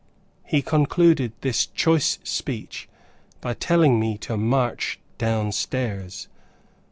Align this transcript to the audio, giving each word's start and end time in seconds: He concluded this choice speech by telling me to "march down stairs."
He 0.43 0.63
concluded 0.63 1.31
this 1.41 1.67
choice 1.67 2.17
speech 2.23 2.89
by 3.39 3.53
telling 3.53 3.99
me 3.99 4.17
to 4.17 4.35
"march 4.35 4.97
down 5.19 5.51
stairs." 5.51 6.27